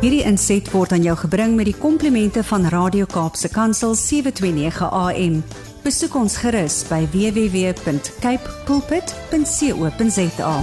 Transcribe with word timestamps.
Hierdie 0.00 0.22
inset 0.24 0.64
word 0.72 0.94
aan 0.96 1.02
jou 1.04 1.12
gebring 1.26 1.58
met 1.58 1.66
die 1.68 1.76
komplimente 1.76 2.40
van 2.48 2.62
Radio 2.72 3.04
Kaapse 3.04 3.50
Kansel 3.52 3.92
729 4.00 4.86
AM. 4.96 5.34
Besoek 5.84 6.16
ons 6.16 6.38
gerus 6.40 6.78
by 6.88 7.02
www.cape 7.12 8.54
pulpit.co.za. 8.64 10.54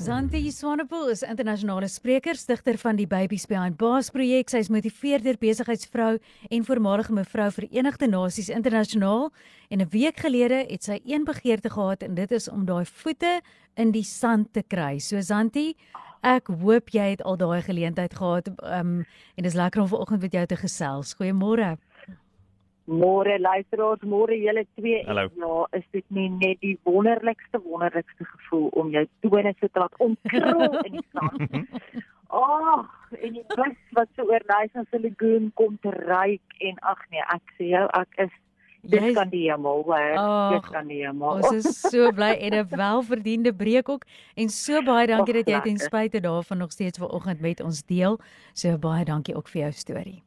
Zanti 0.00 0.40
Swanepoel 0.48 1.12
is 1.12 1.20
internasionale 1.20 1.92
spreker, 1.92 2.40
stigter 2.40 2.80
van 2.80 2.96
die 2.96 3.04
Babies 3.04 3.44
Behind 3.44 3.76
Bars 3.76 4.08
projek. 4.08 4.48
Sy 4.48 4.64
is 4.64 4.72
motiveerder, 4.72 5.36
besigheidsvrou 5.36 6.16
en 6.48 6.64
voormalige 6.64 7.12
mevrou 7.12 7.50
Verenigde 7.52 8.08
Nasies 8.08 8.48
internasionaal. 8.48 9.28
En 9.68 9.84
'n 9.84 9.92
week 9.92 10.24
gelede 10.24 10.64
het 10.72 10.84
sy 10.84 11.00
een 11.04 11.24
begeerte 11.24 11.68
gehad 11.68 12.02
en 12.02 12.14
dit 12.14 12.30
is 12.32 12.48
om 12.48 12.64
daai 12.64 12.86
voete 12.86 13.42
in 13.76 13.90
die 13.90 14.04
sand 14.04 14.52
te 14.52 14.62
kry. 14.62 14.98
So 14.98 15.20
Zanti, 15.20 15.76
ek 16.20 16.50
hoop 16.62 16.90
jy 16.94 17.12
het 17.14 17.22
al 17.22 17.36
daai 17.40 17.62
geleentheid 17.62 18.14
gehad. 18.14 18.48
Um, 18.62 19.04
en 19.36 19.46
dis 19.46 19.54
lekker 19.54 19.80
om 19.80 19.88
vanoggend 19.88 20.20
met 20.22 20.32
jou 20.32 20.46
te 20.46 20.56
gesels. 20.56 21.14
Goeiemôre. 21.18 21.76
Môre 22.90 23.38
luisteraars, 23.38 24.02
môre 24.02 24.34
julle 24.34 24.66
twee. 24.74 25.04
Hallo. 25.06 25.28
En 25.28 25.30
Ja, 25.38 25.66
is 25.78 25.84
dit 25.90 26.04
nie 26.08 26.28
net 26.28 26.60
die 26.60 26.78
wonderlikste 26.82 27.60
wonderlikste 27.62 28.24
gevoel 28.24 28.66
om 28.72 28.90
jou 28.90 29.06
tone 29.20 29.54
so 29.60 29.66
te 29.66 29.78
laat 29.78 29.96
omkrul 29.98 30.78
in 30.88 30.98
die 30.98 31.06
sand. 31.12 31.68
Ag, 32.30 32.90
en 33.20 33.32
die 33.34 33.44
bus 33.54 33.78
wat 33.98 34.10
so 34.16 34.26
oor 34.26 34.42
Nyasa 34.48 34.84
se 34.90 35.00
lagoon 35.02 35.50
kom 35.54 35.78
te 35.82 35.90
ryk 35.90 36.58
en 36.58 36.78
ag 36.92 37.00
nee, 37.10 37.22
ek 37.34 37.54
sê 37.58 37.70
jou, 37.72 37.86
ek 37.98 38.20
is 38.26 38.34
dit 38.90 39.00
Jy- 39.02 39.12
kan 39.14 39.28
die 39.28 39.50
hemel, 39.50 39.82
hoor. 39.84 40.16
Ag, 40.18 40.52
Dit 40.52 40.70
kan 40.72 40.86
die 40.86 41.00
hemel. 41.06 41.28
Ons 41.38 41.52
is 41.52 41.80
so 41.80 42.10
bly 42.12 42.30
en 42.40 42.52
'n 42.54 42.66
welverdiende 42.68 43.52
breek 43.54 43.88
ook 43.88 44.04
en 44.36 44.48
so 44.48 44.82
baie 44.82 45.06
dankie 45.06 45.34
Och, 45.38 45.44
dat 45.44 45.48
jy 45.54 45.60
ten 45.60 45.78
spyte 45.78 46.20
daarvan 46.20 46.58
nog 46.58 46.72
steeds 46.72 46.98
vanoggend 46.98 47.40
met 47.40 47.60
ons 47.60 47.82
deel. 47.82 48.18
So 48.52 48.78
baie 48.78 49.04
dankie 49.04 49.34
ook 49.36 49.48
vir 49.48 49.60
jou 49.62 49.72
storie. 49.72 50.22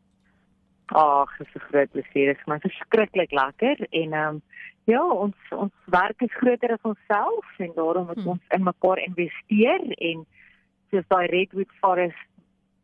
Ag, 0.88 1.38
dit 1.38 1.48
is 1.48 1.54
'n 1.56 1.60
groot 1.70 1.92
plesier. 1.92 2.26
Dit 2.34 2.38
is 2.38 2.46
my 2.48 2.60
verskriklik 2.60 3.32
lekker 3.32 3.88
en 3.92 4.14
ehm 4.14 4.28
um, 4.28 4.42
ja, 4.86 5.06
ons 5.08 5.36
ons 5.52 5.72
werk 5.86 6.22
is 6.22 6.34
groter 6.34 6.72
as 6.72 6.82
onsself 6.84 7.46
en 7.60 7.72
daarom 7.76 8.06
moet 8.06 8.20
Hm. 8.24 8.28
ons 8.28 8.42
in 8.50 8.64
mekaar 8.64 8.98
investeer 9.00 9.82
en 9.98 10.26
soos 10.92 11.06
daai 11.08 11.28
redwood 11.28 11.72
forest 11.82 12.18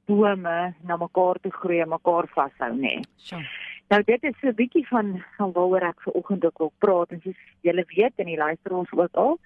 bome 0.07 0.73
na 0.83 0.97
mekaar 0.97 1.35
toe 1.41 1.51
groei 1.51 1.79
en 1.81 1.89
mekaar 1.89 2.27
vashou, 2.27 2.71
nê. 2.73 2.79
Nee. 2.81 3.01
Sjoe. 3.17 3.45
Nou 3.89 4.03
dit 4.05 4.23
is 4.23 4.37
so 4.39 4.47
'n 4.47 4.55
bietjie 4.55 4.87
van 4.87 5.23
van 5.37 5.51
waaroor 5.51 5.81
ek 5.81 6.01
ver 6.01 6.13
oggend 6.13 6.45
ook 6.45 6.57
wil 6.57 6.73
praat 6.77 7.11
en 7.11 7.21
soos 7.23 7.39
julle 7.61 7.83
weet 7.87 8.13
en 8.15 8.25
die 8.25 8.37
luisteraars 8.37 8.91
ook 8.91 9.15
al, 9.15 9.39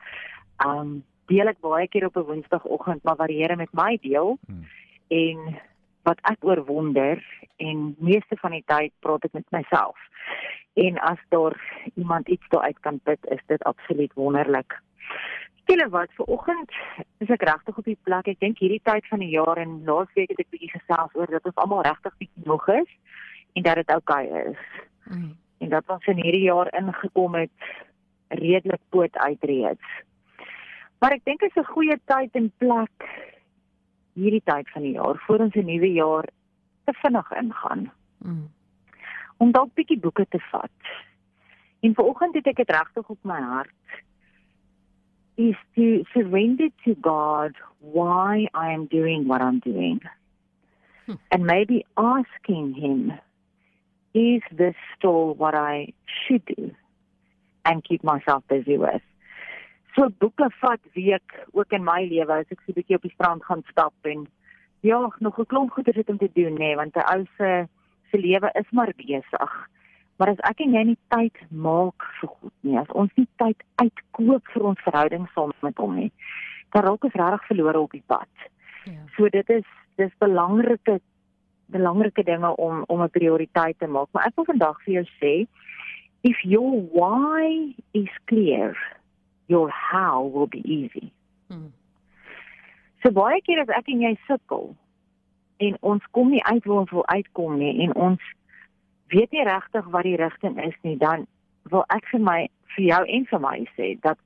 um, 0.65 1.03
deel 1.25 1.47
ek 1.47 1.59
baie 1.59 1.87
keer 1.87 2.05
op 2.05 2.17
'n 2.17 2.27
Woensdagoggend 2.29 3.03
maar 3.03 3.15
wat 3.15 3.27
die 3.27 3.41
Here 3.41 3.55
met 3.55 3.73
my 3.73 3.97
deel 4.01 4.37
Hmm. 4.47 4.65
en 5.07 5.59
wat 6.03 6.19
ek 6.21 6.43
oor 6.43 6.65
wonder 6.65 7.23
en 7.57 7.95
meeste 7.99 8.35
van 8.37 8.51
die 8.51 8.63
tyd 8.65 8.91
praat 8.99 9.23
ek 9.23 9.33
met 9.33 9.49
myself. 9.49 9.97
En 10.73 10.99
as 10.99 11.19
daar 11.29 11.55
iemand 11.95 12.27
iets 12.27 12.47
daaruit 12.49 12.79
kan 12.79 12.99
put, 12.99 13.19
is 13.25 13.41
dit 13.45 13.63
absoluut 13.63 14.13
wonderlik. 14.13 14.81
Julle 15.65 15.89
wat 15.89 16.09
ver 16.13 16.25
oggend 16.25 16.71
is 17.17 17.29
ek 17.29 17.41
regtig 17.41 17.77
op 17.77 17.85
die 17.85 17.97
plek. 18.03 18.27
Ek 18.27 18.39
dink 18.39 18.57
hierdie 18.57 18.81
tyd 18.83 19.07
van 19.07 19.19
die 19.19 19.29
jaar 19.29 19.57
en 19.57 19.83
laasweek 19.85 20.29
het 20.29 20.39
ek 20.39 20.49
bietjie 20.49 20.71
gesels 20.71 21.15
oor 21.15 21.27
dat 21.27 21.45
ons 21.45 21.55
almal 21.55 21.81
regtig 21.81 22.17
bietjie 22.17 22.43
moeg 22.45 22.67
is 22.67 22.89
en 23.53 23.63
dat 23.63 23.75
dit 23.75 23.89
oukei 23.89 24.27
okay 24.27 24.51
is 24.51 24.57
Mm. 25.03 25.35
en 25.57 25.69
dat 25.69 25.83
ons 25.87 26.05
in 26.05 26.21
hierdie 26.23 26.45
jaar 26.47 26.73
ingekom 26.73 27.35
het 27.35 27.51
redelik 28.27 28.79
poot 28.89 29.17
uitreeds. 29.17 29.87
Maar 30.99 31.11
ek 31.11 31.23
dink 31.23 31.39
dit 31.39 31.49
is 31.55 31.63
'n 31.63 31.71
goeie 31.73 31.99
tyd 32.05 32.29
en 32.31 32.51
plek 32.57 33.03
hierdie 34.13 34.41
tyd 34.45 34.69
van 34.69 34.81
die 34.81 34.91
jaar 34.93 35.17
voor 35.25 35.39
ons 35.39 35.55
'n 35.55 35.65
nuwe 35.65 35.91
jaar 35.91 36.25
te 36.85 36.93
vinnig 36.93 37.31
ingaan 37.31 37.91
Mm. 38.17 38.49
om 39.37 39.51
dalk 39.51 39.73
bietjie 39.73 39.99
boeke 39.99 40.25
te 40.29 40.39
vat. 40.39 40.79
En 41.79 41.93
vanoggend 41.93 42.35
het 42.35 42.47
ek 42.47 42.55
dit 42.55 42.69
regtig 42.69 43.09
op 43.09 43.19
my 43.21 43.41
hart 43.41 43.71
is 45.35 45.57
to 45.75 46.03
surrender 46.13 46.69
to 46.83 46.95
God 47.01 47.51
why 47.79 48.47
I 48.53 48.73
am 48.73 48.85
doing 48.85 49.27
what 49.27 49.41
I'm 49.41 49.59
doing. 49.59 50.01
Hmm. 51.05 51.19
And 51.27 51.43
maybe 51.45 51.85
asking 51.93 52.75
him 52.75 53.19
is 54.13 54.41
this 54.51 54.75
still 54.95 55.33
what 55.35 55.55
I 55.55 55.93
should 56.05 56.45
do 56.45 56.71
and 57.65 57.83
keep 57.83 58.03
myself 58.03 58.43
busy 58.47 58.77
with. 58.77 59.01
So 59.95 60.09
boeke 60.09 60.49
vat 60.61 60.79
week 60.93 61.45
ook 61.51 61.71
in 61.71 61.83
my 61.83 62.01
lewe 62.09 62.39
as 62.39 62.49
ek 62.51 62.61
so 62.65 62.71
'n 62.71 62.77
bietjie 62.79 62.95
op 62.95 63.05
die 63.05 63.13
strand 63.13 63.45
gaan 63.45 63.63
stap 63.69 63.93
en 64.03 64.27
ja, 64.81 64.99
nog 65.19 65.39
'n 65.39 65.45
klomp 65.45 65.71
goeie 65.71 65.93
dit 65.93 66.09
om 66.09 66.17
te 66.17 66.29
doen 66.33 66.53
nê, 66.53 66.57
nee, 66.57 66.75
want 66.75 66.95
'n 66.95 67.09
ou 67.13 67.25
se 67.37 67.67
se 68.11 68.17
lewe 68.17 68.49
is 68.53 68.69
maar 68.71 68.93
besig. 68.97 69.69
Maar 70.17 70.29
as 70.29 70.43
ek 70.49 70.59
en 70.59 70.73
jy 70.73 70.83
nie 70.83 70.97
tyd 71.07 71.37
maak 71.49 72.03
vir 72.19 72.29
goed 72.29 72.57
nie, 72.61 72.77
as 72.77 72.91
ons 72.93 73.11
nie 73.15 73.27
tyd 73.41 73.63
uitkoop 73.75 74.47
vir 74.53 74.63
ons 74.63 74.83
verhouding 74.85 75.27
saam 75.33 75.51
met 75.61 75.77
hom 75.77 75.95
nie, 75.95 76.11
dan 76.71 76.83
raak 76.83 77.03
ons 77.03 77.13
regtig 77.13 77.47
verlore 77.47 77.79
op 77.79 77.91
die 77.91 78.03
pad. 78.05 78.29
Ja. 78.85 79.01
So 79.15 79.29
dit 79.29 79.49
is 79.49 79.65
dis 79.95 80.13
belangrike 80.19 80.99
belangrike 81.73 82.23
dinge 82.23 82.55
om 82.55 82.83
om 82.87 83.01
'n 83.01 83.09
prioriteit 83.09 83.79
te 83.79 83.87
maak. 83.87 84.09
Maar 84.11 84.25
ek 84.29 84.35
wil 84.35 84.45
vandag 84.45 84.77
vir 84.83 84.93
jou 84.93 85.05
sê, 85.19 85.33
if 86.23 86.39
your 86.41 86.81
why 86.93 87.75
is 87.91 88.13
clear, 88.25 88.77
your 89.47 89.69
how 89.69 90.31
will 90.33 90.47
be 90.47 90.63
easy. 90.63 91.11
Mm. 91.49 91.71
So 93.03 93.11
baie 93.11 93.41
keer 93.41 93.59
as 93.61 93.73
ek 93.75 93.89
en 93.91 94.01
jy 94.01 94.15
sukkel 94.27 94.75
en 95.57 95.77
ons 95.81 96.03
kom 96.11 96.29
nie 96.31 96.43
uit 96.43 96.65
waar 96.65 96.83
ons 96.83 96.91
wil 96.91 97.07
uitkom 97.07 97.57
nie 97.59 97.73
en 97.83 97.95
ons 97.95 98.21
weet 99.13 99.31
nie 99.31 99.43
regtig 99.43 99.85
wat 99.93 100.03
die 100.07 100.15
rigting 100.17 100.59
is 100.63 100.77
nie, 100.81 100.95
dan 100.97 101.27
wil 101.71 101.83
ek 101.93 102.07
vir 102.11 102.23
my 102.23 102.39
vir 102.75 102.85
jou 102.85 103.01
en 103.17 103.27
vir 103.29 103.43
my 103.43 103.57
sê 103.77 103.89
dat 104.01 104.17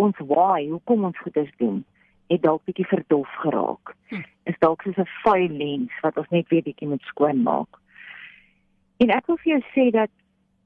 ons 0.00 0.16
why, 0.18 0.66
hoekom 0.68 1.04
ons 1.08 1.20
goeders 1.24 1.52
doen, 1.60 1.84
het 2.28 2.42
dalk 2.42 2.64
bietjie 2.64 2.86
verdof 2.86 3.28
geraak. 3.42 3.94
Hm. 4.08 4.22
Is 4.50 4.58
dalk 4.58 4.82
soos 4.82 4.98
'n 4.98 5.08
vuil 5.22 5.48
lens 5.48 5.92
wat 6.02 6.16
ons 6.16 6.28
net 6.30 6.48
weer 6.48 6.62
bietjie 6.62 6.88
moet 6.88 7.02
skoonmaak. 7.02 7.78
En 8.98 9.10
ek 9.10 9.26
wil 9.26 9.36
vir 9.36 9.52
jou 9.52 9.62
sê 9.74 9.90
dat 9.90 10.10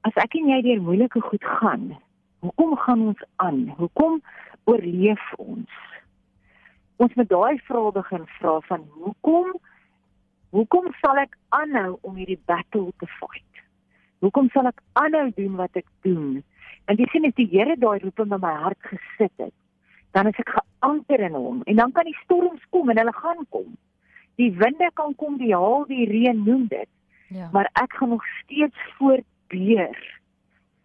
as 0.00 0.14
ek 0.14 0.34
en 0.34 0.48
jy 0.48 0.62
deur 0.62 0.82
moeilike 0.82 1.20
goed 1.20 1.44
gaan, 1.44 1.96
hoekom 2.40 2.76
gaan 2.76 3.00
ons 3.00 3.22
aan? 3.36 3.68
Hoekom 3.76 4.22
oorleef 4.64 5.32
ons? 5.36 5.70
ons 7.00 7.16
moet 7.16 7.28
daai 7.32 7.60
vrae 7.64 7.92
begin 7.96 8.26
vra 8.38 8.58
van 8.68 8.84
hoekom 9.00 9.54
hoekom 10.56 10.88
sal 11.00 11.20
ek 11.22 11.36
aanhou 11.56 11.96
om 12.06 12.16
hierdie 12.18 12.40
battle 12.50 12.90
te 13.00 13.08
fight? 13.16 13.62
Hoekom 14.24 14.50
sal 14.52 14.68
ek 14.68 14.82
aanhou 15.00 15.28
doen 15.36 15.54
wat 15.60 15.78
ek 15.78 15.86
doen? 16.04 16.42
En 16.90 16.98
jy 16.98 17.06
sien 17.12 17.28
as 17.28 17.36
die 17.38 17.46
Here 17.52 17.76
daai 17.78 18.02
roeping 18.02 18.34
in 18.34 18.42
my 18.42 18.52
hart 18.64 18.80
gesit 18.90 19.32
het, 19.38 19.54
dan 20.16 20.28
is 20.28 20.40
ek 20.42 20.50
geanker 20.80 21.20
in 21.20 21.34
hom 21.34 21.62
en 21.64 21.76
dan 21.76 21.92
kan 21.92 22.04
die 22.04 22.18
storms 22.24 22.62
kom 22.70 22.90
en 22.90 22.98
hulle 22.98 23.12
gaan 23.12 23.46
kom. 23.48 23.76
Die 24.40 24.52
winde 24.56 24.90
kan 24.94 25.14
kom, 25.14 25.36
die 25.38 25.54
haal, 25.54 25.84
die 25.88 26.06
reën 26.08 26.44
noem 26.44 26.66
dit, 26.68 26.88
Ja. 27.28 27.48
maar 27.52 27.70
ek 27.72 27.92
gaan 27.92 28.08
nog 28.08 28.24
steeds 28.42 28.76
voortbeer 28.98 30.18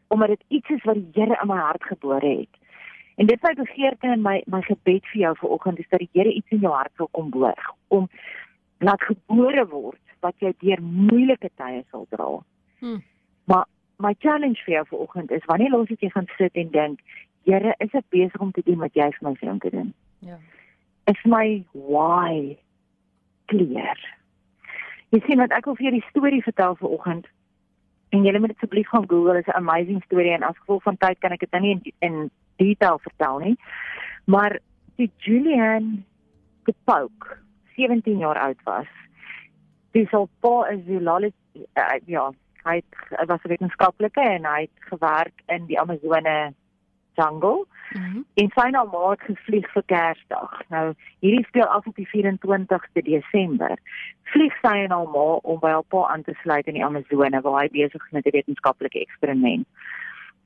omdat 0.07 0.28
dit 0.28 0.44
iets 0.47 0.69
is 0.69 0.84
wat 0.84 0.95
die 0.95 1.09
Here 1.13 1.38
in 1.41 1.47
my 1.47 1.57
hart 1.57 1.84
gebore 1.84 2.38
het. 2.39 2.61
En 3.16 3.25
dit 3.25 3.35
is 3.35 3.41
my 3.41 3.53
begeerte 3.53 4.07
en 4.07 4.22
my 4.22 4.44
my 4.45 4.61
gebed 4.61 5.05
vir 5.11 5.22
jou 5.22 5.35
vanoggend 5.38 5.79
is 5.79 5.89
dat 5.89 6.00
die 6.00 6.09
Here 6.13 6.34
iets 6.34 6.51
in 6.51 6.59
jou 6.59 6.73
hart 6.73 6.91
wil 6.97 7.09
kom 7.11 7.29
boor 7.29 7.75
om 7.88 8.09
laat 8.78 9.01
gebore 9.01 9.66
word 9.67 10.01
wat 10.19 10.35
jy 10.39 10.53
deur 10.59 10.81
moeilike 10.81 11.50
tye 11.55 11.84
sal 11.91 12.05
dra. 12.09 12.28
Hm. 12.79 13.00
Maar 13.45 13.66
my 13.97 14.16
challenge 14.19 14.61
vir 14.66 14.73
jou 14.73 14.85
vanoggend 14.89 15.31
is 15.31 15.45
wanneer 15.45 15.69
los 15.69 15.89
ek 15.89 16.01
jy 16.01 16.09
gaan 16.09 16.28
sit 16.38 16.53
en 16.53 16.72
dink, 16.72 17.00
Here, 17.45 17.75
is 17.79 17.94
ek 17.94 18.07
besig 18.09 18.41
om 18.41 18.51
te 18.51 18.63
doen 18.66 18.79
wat 18.81 18.95
jy 18.97 19.06
vir 19.13 19.25
my 19.28 19.33
sê 19.38 19.50
om 19.51 19.59
te 19.61 19.69
doen? 19.69 19.94
Ja. 20.25 20.38
Is 21.11 21.19
my 21.29 21.61
why 21.73 22.58
clear? 23.52 23.99
Jy 25.14 25.22
sien 25.28 25.43
wat 25.43 25.53
ek 25.53 25.67
wil 25.69 25.78
vir 25.78 25.90
julle 25.90 25.99
die 26.02 26.09
storie 26.09 26.41
vertel 26.41 26.78
vanoggend. 26.79 27.28
En 28.09 28.25
julle 28.25 28.41
moet 28.41 28.55
dit 28.55 28.58
asseblief 28.58 28.90
gaan 28.90 29.05
Google, 29.09 29.37
is 29.37 29.52
'n 29.52 29.61
amazing 29.61 30.02
storie 30.05 30.34
en 30.34 30.43
as 30.43 30.58
gevolg 30.58 30.84
van 30.84 30.97
tyd 30.97 31.19
kan 31.19 31.31
ek 31.31 31.46
dit 31.46 31.52
nou 31.52 31.61
nie 31.61 31.75
in, 31.75 31.93
in 31.99 32.31
detail 32.58 32.99
vertel 32.99 33.40
nie. 33.40 33.55
Maar 34.25 34.59
die 34.97 35.11
Julian 35.17 36.05
de 36.66 36.73
Pouk 36.85 37.37
17 37.75 38.17
jaar 38.17 38.40
oud 38.40 38.61
was. 38.64 38.90
Dis 39.91 40.14
al 40.14 40.29
pa 40.40 40.67
is 40.69 40.85
zoologist 40.87 41.37
uh, 41.78 41.99
ja, 42.05 42.31
hy 42.66 42.75
het, 42.75 43.28
was 43.28 43.43
'n 43.43 43.47
wetenskaplike 43.47 44.22
en 44.22 44.46
hy 44.46 44.61
het 44.61 44.90
gewerk 44.90 45.41
in 45.47 45.66
die 45.66 45.79
Amazone 45.79 46.53
jungle 47.16 47.66
Mhm. 47.96 48.23
en 48.34 48.50
sy 48.56 48.70
na 48.70 48.84
maat 48.84 49.22
gevlieg 49.22 49.67
vir 49.73 49.84
Kersdag. 49.85 50.62
Nou 50.70 50.94
hierdie 51.22 51.46
speel 51.47 51.66
af 51.66 51.85
op 51.88 51.96
die 51.96 52.08
24ste 52.08 53.02
Desember. 53.03 53.78
Vlieg 54.23 54.53
sy 54.62 54.73
en 54.84 54.91
haar 54.91 55.08
ma 55.09 55.28
om 55.44 55.59
by 55.59 55.70
haar 55.70 55.84
pa 55.84 56.08
aan 56.12 56.23
te 56.23 56.34
sluit 56.44 56.67
in 56.67 56.73
die 56.73 56.85
Amazone 56.85 57.41
waar 57.41 57.62
hy 57.62 57.70
besig 57.70 58.06
is 58.06 58.12
met 58.12 58.26
'n 58.26 58.32
wetenskaplike 58.38 59.00
eksperiment. 59.00 59.67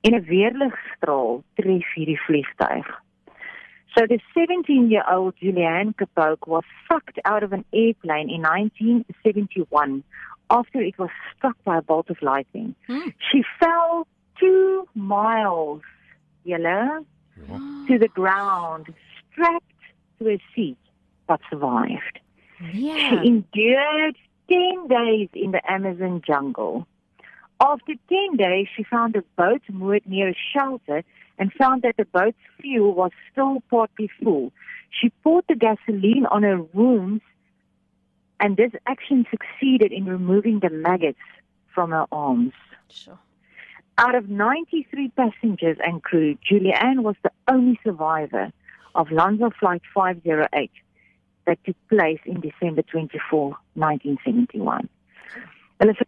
En 0.02 0.14
'n 0.14 0.24
weerligstraal 0.26 1.44
tref 1.56 1.94
hierdie 1.96 2.20
vliegtyg. 2.28 2.88
So 3.96 4.06
the 4.06 4.20
17-year-old 4.36 5.34
Julianne 5.40 5.94
Capoke 5.96 6.48
was 6.48 6.64
sucked 6.88 7.20
out 7.26 7.44
of 7.44 7.52
an 7.52 7.66
airplane 7.72 8.30
in 8.30 8.42
1971 8.42 10.04
after 10.50 10.82
it 10.82 10.98
was 10.98 11.10
struck 11.36 11.56
by 11.64 11.78
a 11.78 11.82
bolt 11.82 12.10
of 12.10 12.22
lightning. 12.22 12.76
Hmm. 12.88 13.10
She 13.18 13.44
fell 13.60 14.08
two 14.40 14.88
miles, 14.94 15.82
yellow, 16.50 17.06
to 17.88 17.98
the 17.98 18.10
ground, 18.10 18.94
strapped 19.32 19.66
to 20.20 20.30
a 20.30 20.40
seat, 20.54 20.78
but 21.28 21.40
survived. 21.50 22.20
She 22.72 22.90
endured 22.92 24.18
10 24.50 24.88
days 24.88 25.30
in 25.34 25.52
the 25.52 25.62
Amazon 25.72 26.22
jungle. 26.26 26.86
After 27.62 27.94
10 28.10 28.38
days, 28.38 28.68
she 28.76 28.84
found 28.84 29.16
a 29.16 29.24
boat 29.38 29.62
moored 29.70 30.06
near 30.06 30.30
a 30.30 30.36
shelter 30.54 31.04
and 31.38 31.54
found 31.54 31.82
that 31.84 31.96
the 31.98 32.06
boat's 32.06 32.38
fuel 32.60 32.94
was 32.94 33.12
still 33.32 33.62
partly 33.70 34.10
full. 34.22 34.52
She 34.90 35.10
poured 35.24 35.46
the 35.48 35.56
gasoline 35.56 36.26
on 36.26 36.44
her 36.44 36.62
wounds, 36.62 37.24
and 38.40 38.58
this 38.58 38.72
action 38.86 39.26
succeeded 39.30 39.92
in 39.92 40.06
removing 40.06 40.60
the 40.60 40.70
maggots 40.70 41.20
from 41.74 41.92
her 41.92 42.06
arms. 42.12 42.54
Sjoe. 42.90 43.18
Out 44.00 44.16
of 44.16 44.30
93 44.30 45.10
passengers 45.10 45.78
and 45.84 46.02
crew, 46.02 46.38
Julianne 46.50 47.04
was 47.04 47.16
the 47.22 47.32
only 47.52 47.78
survivor 47.84 48.50
of 48.96 49.12
Lanza 49.12 49.52
Flight 49.60 49.82
508 49.94 50.72
that 51.46 51.58
took 51.66 51.76
place 51.90 52.20
in 52.26 52.40
December 52.40 52.82
24, 52.90 53.58
1971. 53.74 54.88
Hulle 55.82 55.92
is 55.92 56.08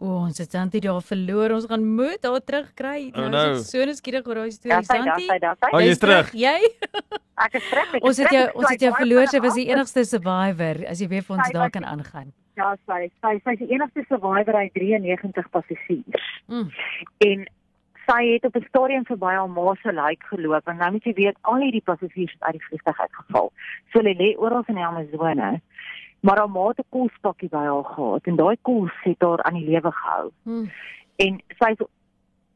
O, 0.00 0.12
ons 0.22 0.38
het 0.38 0.50
Santi 0.54 0.78
daar 0.78 1.00
verloor. 1.02 1.50
Ons 1.56 1.64
gaan 1.66 1.82
moet 1.82 2.22
haar 2.22 2.42
terugkry. 2.46 3.08
Oh, 3.10 3.24
nou 3.24 3.30
no. 3.32 3.40
is 3.54 3.64
ek 3.64 3.70
so 3.70 3.86
nuuskierig 3.86 4.28
oor 4.30 4.38
daai 4.42 4.52
storie, 4.54 4.74
daar 4.74 4.86
Santi. 4.86 5.72
Oh, 5.72 5.80
jy's 5.82 6.02
terug. 6.02 6.30
Jy? 6.38 6.58
Ek 7.38 7.56
is 7.58 7.66
terug. 7.70 7.88
ek 7.94 7.98
is 7.98 8.06
Ons 8.10 8.20
het 8.22 8.34
jou 8.34 8.44
ons 8.52 8.68
het 8.70 8.84
jou 8.86 8.92
verloor. 8.94 9.26
Sy 9.30 9.40
was 9.42 9.58
die 9.58 9.66
enigste 9.70 10.06
survivor 10.06 10.84
as 10.90 11.02
jy 11.02 11.10
weer 11.10 11.26
vir 11.26 11.38
ons 11.38 11.50
daar 11.54 11.74
kan 11.74 11.86
aangaan. 11.86 12.30
Ja, 12.58 12.72
sy 12.88 13.06
sy 13.22 13.36
sy 13.44 13.54
is 13.54 13.60
die 13.62 13.70
enigste 13.70 14.02
survivor 14.08 14.56
uit 14.58 14.74
93 14.74 15.50
passasiers. 15.54 16.28
Mm. 16.50 16.70
En 17.26 17.44
sy 18.08 18.22
het 18.32 18.46
op 18.48 18.56
'n 18.56 18.66
stadium 18.68 19.04
verby 19.06 19.34
haar 19.36 19.50
ma 19.50 19.74
se 19.74 19.92
lijk 19.92 20.22
geloop 20.30 20.68
en 20.68 20.76
nou 20.76 20.90
moet 20.92 21.04
jy 21.04 21.12
weet 21.12 21.38
al 21.40 21.60
hierdie 21.62 21.84
passasiers 21.90 22.32
het 22.32 22.42
uit 22.42 22.56
die 22.58 22.66
vliegtuig 22.66 23.00
uitgeval. 23.00 23.52
So 23.90 23.98
hulle 24.00 24.14
lê 24.14 24.34
oral 24.36 24.64
in 24.66 24.74
die 24.74 24.84
Amazone. 24.84 25.60
Maar 26.20 26.38
haar 26.38 26.50
ma 26.50 26.68
het 26.68 26.78
'n 26.78 26.88
kospakkie 26.88 27.48
by 27.48 27.64
haar 27.64 27.84
gehad 27.84 28.26
en 28.26 28.36
daai 28.36 28.56
kos 28.62 28.96
het 29.02 29.22
haar 29.22 29.42
aan 29.42 29.54
die 29.54 29.70
lewe 29.70 29.92
gehou. 29.92 30.30
Mm. 30.42 30.70
En 31.16 31.40
sy 31.58 31.70
is 31.70 31.86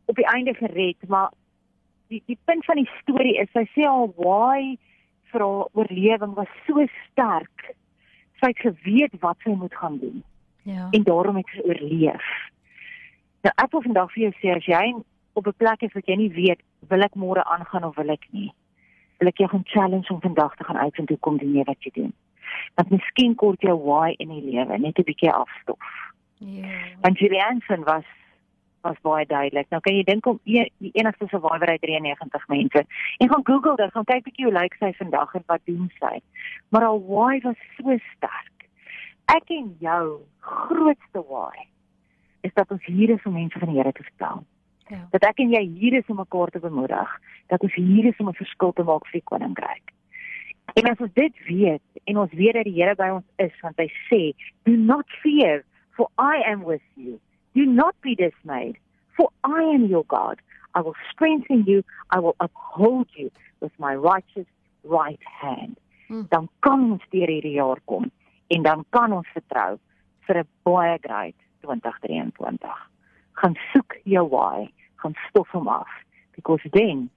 op 0.06 0.16
die 0.16 0.26
einde 0.26 0.54
gered, 0.54 1.08
maar 1.08 1.30
die 2.08 2.22
die 2.26 2.38
punt 2.44 2.64
van 2.64 2.76
die 2.76 2.90
storie 3.00 3.38
is 3.38 3.50
sy 3.52 3.64
sê 3.74 3.86
haar 3.86 4.08
why 4.16 4.78
vir 5.30 5.40
haar 5.40 5.68
oorlewing 5.72 6.34
was 6.34 6.48
so 6.66 6.86
sterk. 7.10 7.74
Sy 8.42 8.50
het 8.50 8.58
geweet 8.58 9.14
wat 9.22 9.38
sy 9.44 9.54
moet 9.54 9.74
gaan 9.74 9.98
doen 9.98 10.22
Ja. 10.62 10.88
en 10.90 11.02
daarom 11.02 11.36
het 11.36 11.46
sy 11.50 11.60
oorleef. 11.66 12.26
Nou 13.42 13.52
ek 13.54 13.70
wil 13.70 13.82
vandag 13.82 14.12
vir 14.12 14.22
jou 14.22 14.32
sê 14.38 14.56
as 14.56 14.66
jy 14.66 14.94
op 15.34 15.46
'n 15.46 15.54
plek 15.56 15.82
is 15.82 15.92
wat 15.92 16.06
jy 16.06 16.16
nie 16.16 16.30
weet 16.30 16.60
wil 16.88 17.02
ek 17.02 17.14
môre 17.14 17.44
aangaan 17.44 17.84
of 17.84 17.96
wil 17.96 18.10
ek 18.10 18.26
nie. 18.30 18.52
Wil 19.18 19.28
ek 19.28 19.38
jou 19.38 19.48
gaan 19.48 19.64
challenge 19.64 20.08
om 20.10 20.20
vandag 20.20 20.54
te 20.56 20.64
gaan 20.64 20.76
uitvind 20.76 21.08
hoe 21.08 21.18
kom 21.18 21.38
doen 21.38 21.54
jy 21.54 21.64
wat 21.64 21.82
jy 21.82 21.90
doen. 21.94 22.12
Want 22.74 22.90
miskien 22.90 23.34
kort 23.34 23.60
jou 23.60 23.76
why 23.78 24.14
in 24.18 24.28
die 24.28 24.42
lewe 24.50 24.78
net 24.78 24.98
'n 24.98 25.02
bietjie 25.02 25.30
afstof. 25.30 26.12
Ja. 26.38 26.68
Want 27.00 27.18
Julianne 27.18 27.60
se 27.66 27.76
was 27.84 28.04
was 28.82 29.00
baie 29.02 29.26
duidelik. 29.26 29.68
Nou 29.70 29.80
kan 29.80 29.96
jy 29.96 30.04
dink 30.06 30.26
om 30.26 30.38
e 30.44 30.66
die 30.82 30.92
enigste 30.98 31.26
survivor 31.30 31.68
uit 31.68 31.80
93 31.80 32.48
mense. 32.48 32.84
En 33.18 33.28
gaan 33.32 33.44
Google 33.46 33.76
dit, 33.76 33.92
gaan 33.92 34.08
kyk 34.08 34.24
bietjie 34.28 34.46
hoe 34.48 34.54
lyk 34.54 34.76
sy 34.80 34.92
vandag 34.98 35.34
en 35.38 35.44
wat 35.46 35.64
doen 35.70 35.90
sy. 35.98 36.18
Maar 36.68 36.88
haar 36.88 37.00
why 37.08 37.40
was 37.46 37.60
so 37.76 37.96
sterk. 38.12 38.66
Ek 39.32 39.50
en 39.54 39.70
jou 39.80 40.06
grootste 40.40 41.24
why 41.28 41.68
is 42.42 42.54
dat 42.54 42.70
ons 42.74 42.84
hier 42.90 43.14
is 43.14 43.24
om 43.24 43.38
mense 43.38 43.58
van 43.58 43.70
die 43.70 43.78
Here 43.78 43.92
te 43.92 44.02
vertel. 44.02 44.44
Ja. 44.90 45.00
Dat 45.14 45.24
ek 45.30 45.42
en 45.44 45.52
jy 45.54 45.62
hier 45.78 45.98
is 45.98 46.08
om 46.10 46.18
mekaar 46.20 46.50
te 46.50 46.60
bemoedig, 46.60 47.18
dat 47.48 47.62
ons 47.62 47.74
hier 47.74 48.08
is 48.10 48.18
om 48.18 48.28
'n 48.28 48.40
verskil 48.40 48.72
te 48.72 48.82
maak 48.82 49.06
vir 49.06 49.20
die 49.20 49.28
koninkryk. 49.30 49.92
En 50.74 50.90
as 50.90 50.98
ons 50.98 51.12
dit 51.14 51.34
weet 51.46 51.82
en 52.04 52.18
ons 52.18 52.32
weet 52.32 52.54
dat 52.54 52.64
die 52.64 52.78
Here 52.80 52.94
by 52.94 53.08
ons 53.08 53.28
is, 53.36 53.54
want 53.62 53.76
hy 53.76 53.88
sê, 54.10 54.34
"Do 54.64 54.72
not 54.76 55.06
fear, 55.22 55.64
for 55.96 56.08
I 56.18 56.42
am 56.46 56.64
with 56.64 56.82
you. 56.96 57.20
Do 57.54 57.66
not 57.66 57.94
be 58.00 58.14
dismayed, 58.14 58.76
for 59.16 59.28
I 59.44 59.62
am 59.74 59.86
your 59.86 60.04
God. 60.04 60.40
I 60.74 60.80
will 60.80 60.96
strengthen 61.10 61.64
you, 61.66 61.84
I 62.10 62.18
will 62.18 62.36
uphold 62.40 63.08
you 63.14 63.30
with 63.60 63.72
my 63.78 63.94
righteous 63.94 64.46
right 64.84 65.20
hand." 65.22 65.76
Hmm. 66.08 66.22
Dan 66.28 66.48
kan 66.60 66.90
ons 66.92 67.04
deur 67.10 67.28
hierdie 67.28 67.56
jaar 67.56 67.80
kom 67.84 68.10
en 68.48 68.62
dan 68.62 68.84
kan 68.90 69.12
ons 69.12 69.28
vertrou 69.32 69.78
vir 70.26 70.36
'n 70.38 70.48
baie 70.62 70.98
great 71.00 71.36
2023. 71.60 72.90
Gaan 73.32 73.56
soek 73.72 73.96
jou 74.04 74.28
why, 74.28 74.68
gaan 74.96 75.14
stof 75.28 75.48
hom 75.48 75.68
af 75.68 75.88
because 76.34 76.62
then 76.72 77.10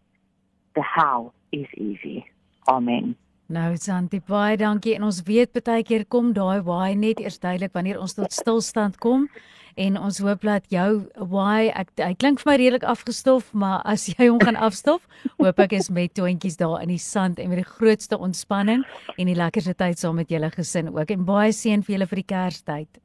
the 0.75 0.81
how 0.81 1.31
is 1.51 1.67
easy. 1.73 2.25
Amen. 2.67 3.15
Nou 3.45 3.75
Santi, 3.77 4.17
baie 4.25 4.57
dankie. 4.57 4.95
En 4.97 5.03
ons 5.05 5.19
weet 5.27 5.51
baie 5.53 5.83
keer 5.85 6.07
kom 6.09 6.31
daai 6.33 6.63
why 6.65 6.95
net 6.97 7.19
eers 7.21 7.37
duidelik 7.37 7.75
wanneer 7.77 7.99
ons 8.01 8.17
tot 8.17 8.33
stilstand 8.33 8.97
kom 8.97 9.27
en 9.75 9.97
ons 9.99 10.17
hoop 10.23 10.41
dat 10.47 10.65
jou 10.71 11.03
why 11.29 11.67
ek 11.75 11.91
hy 11.99 12.13
klink 12.15 12.39
vir 12.41 12.49
my 12.49 12.55
redelik 12.57 12.85
afgestof, 12.87 13.51
maar 13.53 13.83
as 13.85 14.07
jy 14.07 14.29
hom 14.29 14.39
gaan 14.39 14.55
afstof, 14.55 15.03
hoop 15.43 15.59
ek 15.59 15.75
is 15.77 15.91
met 15.91 16.15
toentjies 16.15 16.57
daar 16.57 16.79
in 16.81 16.93
die 16.95 17.01
sand 17.01 17.41
en 17.43 17.51
met 17.51 17.59
die 17.59 17.67
grootste 17.67 18.17
ontspanning 18.17 18.85
en 19.17 19.29
die 19.29 19.37
lekkerste 19.37 19.75
tyd 19.77 19.99
saam 19.99 20.17
met 20.17 20.31
julle 20.31 20.49
gesin 20.55 20.89
ook 20.95 21.11
en 21.11 21.27
baie 21.27 21.53
seën 21.53 21.83
vir 21.85 21.97
julle 21.97 22.09
vir 22.09 22.23
die 22.23 22.29
Kerstyd. 22.31 23.01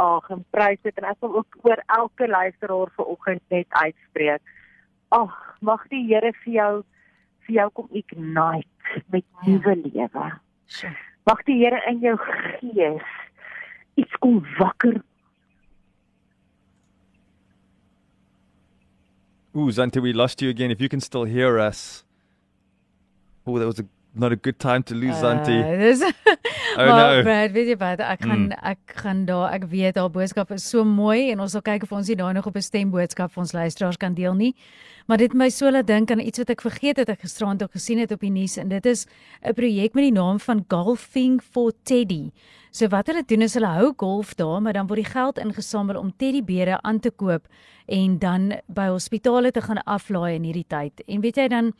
Ag, 0.00 0.30
en 0.32 0.44
prys 0.54 0.80
dit 0.86 0.96
en 1.02 1.10
ek 1.10 1.20
wil 1.24 1.40
ook 1.42 1.60
oor 1.66 1.82
elke 1.98 2.30
luisteraar 2.30 2.92
vanoggend 2.96 3.42
net 3.52 3.80
uitspreek. 3.84 4.56
Ag, 5.12 5.34
mag 5.60 5.84
die 5.92 6.06
Here 6.06 6.32
vir 6.44 6.52
jou 6.56 6.74
vir 7.46 7.54
jou 7.60 7.70
kom 7.70 7.88
ignite 7.92 9.02
met 9.12 9.24
Ja. 9.24 9.46
nuwe 9.46 9.76
lewe. 9.84 10.30
Sjoe. 10.66 10.92
Mag 11.26 11.42
die 11.44 11.56
Here 11.64 11.80
in 11.90 11.98
jou 12.00 12.16
gees 12.16 13.02
iets 13.96 14.16
kom 14.20 14.44
wakker. 14.58 15.00
Ooh, 19.56 19.70
Zante, 19.70 20.00
we 20.02 20.12
lost 20.12 20.42
you 20.42 20.50
again. 20.50 20.70
If 20.70 20.80
you 20.80 20.88
can 20.88 21.00
still 21.00 21.24
hear 21.24 21.58
us. 21.58 22.04
Oh, 23.46 23.58
that 23.58 23.66
was 23.66 23.78
a, 23.80 23.84
not 24.18 24.32
a 24.32 24.36
good 24.36 24.58
time 24.58 24.82
to 24.84 24.94
lose. 24.94 25.22
Uh, 25.22 25.44
dis 25.78 26.02
Oh, 26.76 26.84
maar 26.86 27.16
no. 27.16 27.22
Brad, 27.22 27.52
weet 27.52 27.68
jy 27.68 27.76
wat? 27.80 28.00
Ek 28.00 28.20
gaan 28.24 28.46
Mm. 28.46 28.52
ek 28.62 28.96
gaan 29.00 29.24
daar 29.26 29.52
ek 29.54 29.64
weet 29.70 29.96
haar 29.96 30.10
boodskap 30.10 30.50
is 30.52 30.64
so 30.68 30.84
mooi 30.84 31.30
en 31.32 31.40
ons 31.40 31.52
sal 31.52 31.62
kyk 31.62 31.82
of 31.86 31.92
ons 31.92 32.08
nie 32.08 32.16
daai 32.16 32.32
nog 32.34 32.46
op 32.46 32.56
'n 32.56 32.62
stemboodskap 32.62 33.32
vir 33.32 33.40
ons 33.40 33.52
luisteraars 33.52 33.96
kan 33.96 34.14
deel 34.14 34.34
nie. 34.34 34.54
Maar 35.08 35.18
dit 35.18 35.32
my 35.34 35.48
so 35.48 35.70
laat 35.70 35.86
dink 35.86 36.10
aan 36.10 36.20
iets 36.20 36.38
wat 36.38 36.50
ek 36.50 36.60
vergeet 36.60 36.96
het 36.96 37.08
ek 37.08 37.20
gisterand 37.20 37.62
ook 37.62 37.72
gesien 37.72 37.98
het 37.98 38.12
op 38.12 38.20
die 38.20 38.30
nuus 38.30 38.56
en 38.58 38.68
dit 38.68 38.86
is 38.86 39.06
'n 39.44 39.54
projek 39.54 39.94
met 39.94 40.04
die 40.04 40.12
naam 40.12 40.38
van 40.40 40.64
Golfing 40.68 41.40
for 41.42 41.72
Teddy. 41.84 42.30
So 42.72 42.88
wat 42.88 43.06
hulle 43.06 43.22
doen 43.26 43.42
is 43.42 43.54
hulle 43.54 43.66
hou 43.72 43.92
golf 43.96 44.34
daar, 44.34 44.60
maar 44.60 44.72
dan 44.72 44.86
word 44.86 44.96
die 45.04 45.10
geld 45.12 45.38
ingesamel 45.38 45.96
om 45.98 46.12
teddybere 46.16 46.78
aan 46.82 47.00
te 47.00 47.10
koop 47.10 47.46
en 47.88 48.18
dan 48.18 48.52
by 48.68 48.88
hospitale 48.88 49.50
te 49.50 49.60
gaan 49.62 49.78
aflaai 49.86 50.34
in 50.34 50.42
hierdie 50.42 50.66
tyd. 50.68 51.00
En 51.08 51.20
weet 51.20 51.36
jy 51.36 51.48
dan 51.48 51.72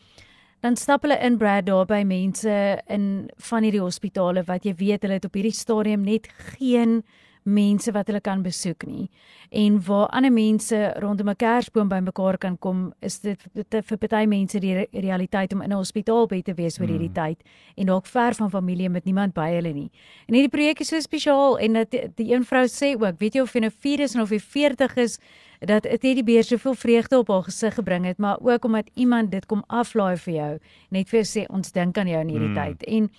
dan 0.66 0.76
stap 0.76 1.04
hulle 1.06 1.18
in 1.22 1.36
Brad 1.38 1.68
daar 1.68 1.86
by 1.86 2.00
mense 2.02 2.54
in 2.90 3.04
van 3.48 3.62
hierdie 3.62 3.82
hospitale 3.84 4.42
wat 4.48 4.66
jy 4.66 4.74
weet 4.80 5.04
hulle 5.06 5.20
het 5.20 5.28
op 5.28 5.36
hierdie 5.38 5.54
stadium 5.54 6.02
net 6.06 6.26
geen 6.56 7.02
mense 7.46 7.92
wat 7.94 8.06
hulle 8.10 8.20
kan 8.20 8.42
besoek 8.42 8.86
nie. 8.86 9.08
En 9.50 9.78
waar 9.86 10.08
ander 10.08 10.32
mense 10.32 10.92
rondom 10.98 11.28
'n 11.28 11.36
kersboom 11.36 11.88
bymekaar 11.88 12.38
kan 12.38 12.58
kom, 12.58 12.92
is 13.00 13.18
dit 13.20 13.38
vir 13.70 13.96
party 13.98 14.26
mense 14.26 14.58
die 14.60 14.74
re- 14.74 14.88
realiteit 14.92 15.52
om 15.52 15.62
in 15.62 15.70
'n 15.70 15.76
hospitaalbed 15.76 16.44
te 16.44 16.54
wees 16.54 16.80
oor 16.80 16.88
hierdie 16.88 17.12
tyd 17.12 17.42
en 17.76 17.86
dalk 17.86 18.06
ver 18.06 18.34
van 18.34 18.50
familie 18.50 18.88
met 18.90 19.04
niemand 19.04 19.34
by 19.34 19.50
hulle 19.54 19.72
nie. 19.72 19.90
En 20.28 20.34
hierdie 20.34 20.50
projek 20.50 20.80
is 20.80 20.88
so 20.88 21.00
spesiaal 21.00 21.58
en 21.58 21.72
dat 21.72 21.90
die, 21.90 22.10
die 22.16 22.32
een 22.34 22.44
vrou 22.44 22.66
sê 22.66 22.94
ook, 23.00 23.18
weet 23.18 23.34
jy 23.34 23.40
of 23.42 23.52
jy 23.54 23.60
nou 23.60 23.70
4 23.70 24.00
is 24.00 24.16
of 24.16 24.30
jy 24.30 24.38
40 24.40 24.96
is, 24.96 25.18
dat 25.60 25.84
'n 25.86 25.96
teddybeer 25.98 26.44
soveel 26.44 26.74
vreugde 26.74 27.18
op 27.18 27.28
haar 27.28 27.42
gesig 27.42 27.74
gebring 27.74 28.04
het, 28.04 28.18
maar 28.18 28.38
ook 28.42 28.64
omdat 28.64 28.90
iemand 28.94 29.30
dit 29.30 29.46
kom 29.46 29.62
aflaai 29.68 30.16
vir 30.16 30.34
jou, 30.34 30.58
net 30.90 31.08
vir 31.08 31.22
jou 31.22 31.24
sê 31.44 31.46
ons 31.48 31.72
dink 31.72 31.96
aan 31.98 32.08
jou 32.08 32.20
in 32.20 32.28
hierdie 32.28 32.48
Mm. 32.48 32.54
tyd. 32.54 32.82
En 32.84 33.10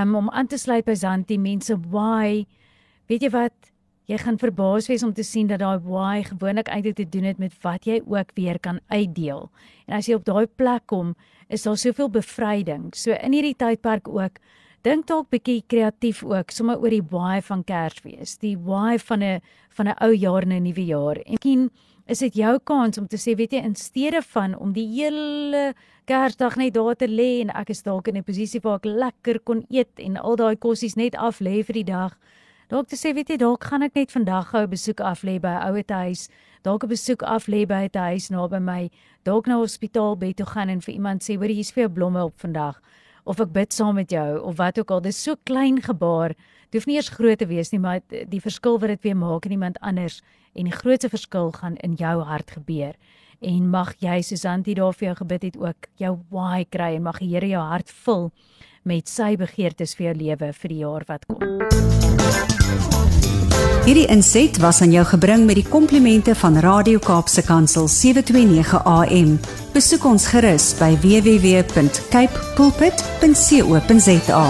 um, 0.00 0.14
om 0.14 0.30
aan 0.30 0.46
te 0.46 0.56
sluit 0.58 0.84
by 0.84 0.94
Zanti, 0.94 1.38
mense 1.38 1.76
why 1.90 2.46
weet 3.10 3.26
jy 3.26 3.30
wat 3.34 3.70
Jy 4.10 4.16
gaan 4.18 4.40
verbaas 4.42 4.88
wees 4.90 5.04
om 5.06 5.12
te 5.14 5.22
sien 5.22 5.46
dat 5.46 5.60
daai 5.62 5.78
why 5.86 6.22
gewoonlik 6.26 6.66
eintlik 6.74 6.96
te 6.98 7.04
doen 7.06 7.28
het 7.28 7.38
met 7.38 7.52
wat 7.62 7.84
jy 7.86 8.00
ook 8.02 8.32
weer 8.34 8.58
kan 8.58 8.80
uitdeel. 8.90 9.44
En 9.86 9.94
as 10.00 10.08
jy 10.08 10.16
op 10.18 10.24
daai 10.26 10.48
plek 10.58 10.88
kom, 10.90 11.12
is 11.46 11.62
daar 11.62 11.78
soveel 11.78 12.10
bevryding. 12.10 12.88
So 12.98 13.14
in 13.14 13.36
hierdie 13.36 13.54
tydperk 13.54 14.10
ook 14.10 14.40
dink 14.82 15.06
dalk 15.06 15.28
bietjie 15.30 15.60
kreatief 15.62 16.24
ook 16.26 16.50
sommer 16.50 16.82
oor 16.82 16.90
die 16.90 17.04
why 17.12 17.38
van 17.46 17.62
Kersfees, 17.62 18.34
die 18.42 18.56
why 18.56 18.98
van 18.98 19.22
'n 19.22 19.40
van 19.78 19.86
'n 19.86 19.96
ou 20.02 20.10
jaar 20.10 20.42
en 20.42 20.52
'n 20.52 20.62
nuwe 20.62 20.84
jaar. 20.86 21.16
En 21.26 21.38
miskien 21.38 21.70
is 22.08 22.18
dit 22.18 22.34
jou 22.34 22.58
kans 22.58 22.98
om 22.98 23.06
te 23.06 23.16
sê 23.16 23.36
weet 23.36 23.52
jy 23.52 23.62
in 23.62 23.76
steede 23.76 24.22
van 24.22 24.58
om 24.58 24.72
die 24.72 24.86
hele 24.86 25.74
Kersdag 26.04 26.56
net 26.56 26.74
daar 26.74 26.96
te 26.96 27.06
lê 27.06 27.42
en 27.42 27.50
ek 27.50 27.70
is 27.70 27.82
dalk 27.82 28.08
in 28.08 28.16
'n 28.16 28.24
posisie 28.24 28.60
waar 28.60 28.76
ek 28.76 28.84
lekker 28.84 29.38
kon 29.40 29.64
eet 29.70 30.00
en 30.00 30.16
al 30.16 30.36
daai 30.36 30.56
kossies 30.56 30.96
net 30.96 31.14
af 31.14 31.40
lê 31.40 31.62
vir 31.62 31.74
die 31.74 31.84
dag. 31.84 32.18
Dalk 32.70 32.86
te 32.86 32.94
sê 32.94 33.10
weet 33.10 33.32
jy 33.32 33.36
dalk 33.42 33.64
gaan 33.66 33.82
ek 33.82 33.96
net 33.98 34.12
vandag 34.14 34.52
gou 34.52 34.60
'n 34.62 34.70
besoek 34.70 35.00
af 35.02 35.24
lê 35.26 35.40
by 35.42 35.58
'n 35.58 35.74
ouete 35.74 35.94
huis, 36.06 36.28
dalk 36.62 36.84
'n 36.84 36.92
besoek 36.94 37.22
af 37.26 37.48
lê 37.50 37.66
by 37.66 37.90
'n 37.90 37.98
huis 37.98 38.30
naby 38.30 38.60
my, 38.60 38.90
dalk 39.24 39.48
na 39.48 39.56
hospitaal 39.58 40.14
bed 40.14 40.36
toe 40.36 40.46
gaan 40.46 40.68
en 40.68 40.80
vir 40.80 40.94
iemand 40.94 41.22
sê 41.22 41.34
hoor 41.34 41.50
hier's 41.50 41.72
vir 41.72 41.88
jou 41.88 41.90
blomme 41.90 42.22
op 42.22 42.38
vandag 42.38 42.80
of 43.26 43.40
ek 43.40 43.52
bid 43.52 43.72
saam 43.72 43.94
met 43.94 44.10
jou 44.10 44.38
of 44.38 44.56
wat 44.56 44.78
ook 44.78 44.90
al. 44.90 45.00
Dis 45.00 45.22
so 45.22 45.34
klein 45.44 45.82
gebaar. 45.82 46.34
Dit 46.70 46.74
hoef 46.78 46.86
nie 46.86 46.94
eers 46.94 47.08
groot 47.08 47.38
te 47.38 47.46
wees 47.46 47.72
nie, 47.72 47.80
maar 47.80 48.00
die 48.08 48.40
verskil 48.40 48.78
wat 48.78 48.88
dit 48.88 49.02
weer 49.02 49.16
maak 49.16 49.44
in 49.46 49.52
iemand 49.52 49.80
anders 49.80 50.22
en 50.54 50.64
die 50.64 50.72
grootste 50.72 51.08
verskil 51.08 51.50
gaan 51.52 51.76
in 51.76 51.94
jou 51.94 52.22
hart 52.22 52.50
gebeur. 52.50 52.94
En 53.40 53.70
mag 53.72 53.94
jy 54.04 54.20
Susan 54.20 54.60
dit 54.62 54.76
daar 54.76 54.92
vir 54.92 55.06
jou 55.06 55.16
gebid 55.22 55.42
het 55.48 55.56
ook 55.56 55.86
jou 55.96 56.18
why 56.28 56.66
kry 56.68 56.96
en 56.98 57.02
mag 57.08 57.18
die 57.22 57.30
Here 57.32 57.48
jou 57.48 57.62
hart 57.64 57.88
vul 58.04 58.28
met 58.84 59.08
sy 59.08 59.36
begeertes 59.40 59.94
vir 59.96 60.10
jou 60.10 60.14
lewe 60.18 60.52
vir 60.52 60.68
die 60.68 60.80
jaar 60.82 61.04
wat 61.08 61.24
kom. 61.28 61.40
Hierdie 63.86 64.06
inset 64.12 64.60
was 64.60 64.82
aan 64.84 64.92
jou 64.92 65.04
gebring 65.08 65.46
met 65.48 65.56
die 65.56 65.64
komplimente 65.64 66.34
van 66.36 66.60
Radio 66.60 67.00
Kaapse 67.00 67.42
Kansel 67.42 67.88
729 67.88 68.84
AM. 68.84 69.38
Besoek 69.72 70.04
ons 70.04 70.28
gerus 70.34 70.74
by 70.76 70.92
www.cape 71.00 72.44
pulpit.co.za. 72.60 74.44